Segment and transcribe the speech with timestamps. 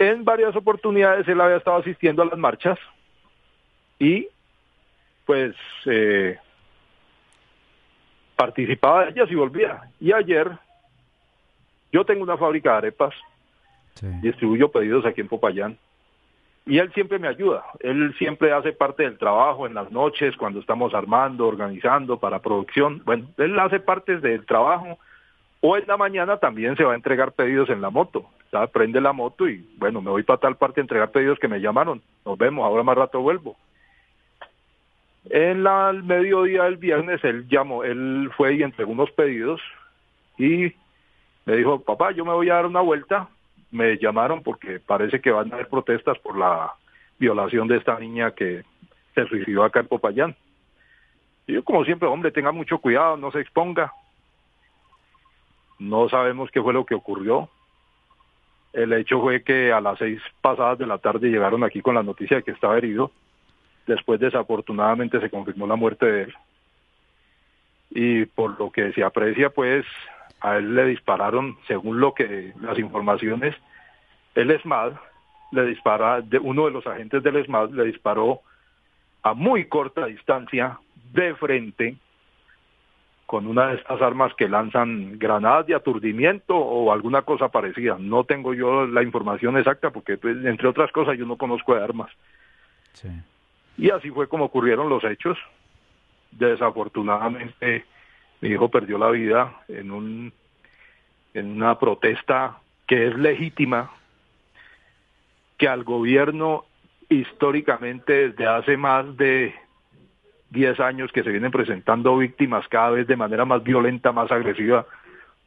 [0.00, 2.78] En varias oportunidades él había estado asistiendo a las marchas
[3.98, 4.26] y
[5.26, 5.54] pues
[5.84, 6.38] eh,
[8.34, 9.82] participaba de ellas y volvía.
[10.00, 10.50] Y ayer
[11.92, 13.14] yo tengo una fábrica de arepas,
[13.92, 14.06] Sí.
[14.22, 15.76] distribuyo pedidos aquí en Popayán
[16.64, 17.62] y él siempre me ayuda.
[17.80, 23.02] Él siempre hace parte del trabajo en las noches, cuando estamos armando, organizando para producción.
[23.04, 24.98] Bueno, él hace parte del trabajo
[25.60, 28.30] o en la mañana también se va a entregar pedidos en la moto.
[28.72, 31.60] Prende la moto y bueno, me voy para tal parte a entregar pedidos que me
[31.60, 32.02] llamaron.
[32.24, 33.56] Nos vemos, ahora más rato vuelvo.
[35.28, 39.60] En la, al mediodía del viernes él llamó, él fue y entregó unos pedidos
[40.36, 40.72] y
[41.44, 43.28] me dijo, papá, yo me voy a dar una vuelta.
[43.70, 46.74] Me llamaron porque parece que van a haber protestas por la
[47.18, 48.64] violación de esta niña que
[49.14, 50.36] se suicidó acá en Popayán.
[51.46, 53.92] Y yo, como siempre, hombre, tenga mucho cuidado, no se exponga.
[55.78, 57.48] No sabemos qué fue lo que ocurrió.
[58.72, 62.02] El hecho fue que a las seis pasadas de la tarde llegaron aquí con la
[62.02, 63.10] noticia de que estaba herido.
[63.86, 66.34] Después, desafortunadamente, se confirmó la muerte de él.
[67.90, 69.84] Y por lo que se aprecia, pues,
[70.40, 73.56] a él le dispararon, según lo que las informaciones,
[74.34, 74.92] el ESMAD
[75.52, 78.40] le dispara, uno de los agentes del ESMAD le disparó
[79.22, 80.78] a muy corta distancia,
[81.12, 81.96] de frente,
[83.30, 87.96] con una de estas armas que lanzan granadas de aturdimiento o alguna cosa parecida.
[87.96, 91.84] No tengo yo la información exacta porque, pues, entre otras cosas, yo no conozco de
[91.84, 92.10] armas.
[92.92, 93.08] Sí.
[93.78, 95.38] Y así fue como ocurrieron los hechos.
[96.32, 97.84] Desafortunadamente,
[98.40, 100.32] mi hijo perdió la vida en un
[101.32, 103.92] en una protesta que es legítima,
[105.56, 106.64] que al gobierno
[107.08, 109.54] históricamente desde hace más de
[110.50, 114.86] 10 años que se vienen presentando víctimas cada vez de manera más violenta, más agresiva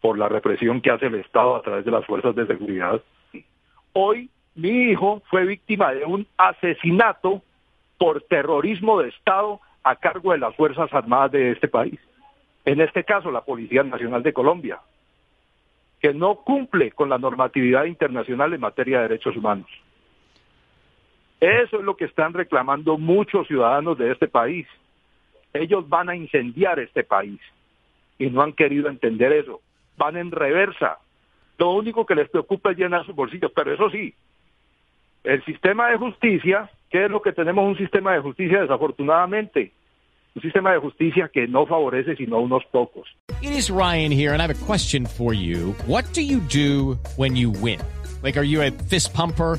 [0.00, 3.00] por la represión que hace el Estado a través de las fuerzas de seguridad.
[3.92, 7.42] Hoy mi hijo fue víctima de un asesinato
[7.98, 11.98] por terrorismo de Estado a cargo de las Fuerzas Armadas de este país.
[12.64, 14.80] En este caso, la Policía Nacional de Colombia,
[16.00, 19.68] que no cumple con la normatividad internacional en materia de derechos humanos.
[21.40, 24.66] Eso es lo que están reclamando muchos ciudadanos de este país.
[25.52, 27.40] Ellos van a incendiar este país
[28.18, 29.60] y no han querido entender eso.
[29.96, 30.98] Van en reversa.
[31.58, 34.14] Lo único que les preocupa es llenar sus bolsillos, pero eso sí,
[35.24, 37.66] el sistema de justicia, ¿qué es lo que tenemos?
[37.66, 39.72] Un sistema de justicia desafortunadamente,
[40.34, 43.08] un sistema de justicia que no favorece sino a unos pocos.
[43.42, 45.74] It is Ryan here, and I have a question for you.
[45.86, 47.80] What do you do when you win?
[48.22, 49.58] Like, are you a fist pumper?